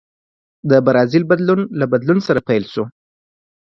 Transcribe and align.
د 0.69 0.71
برازیل 0.85 1.23
بدلون 1.31 1.59
له 1.79 1.85
بدلون 1.91 2.19
سره 2.27 2.39
پیل 2.47 2.63
شو. 2.73 2.83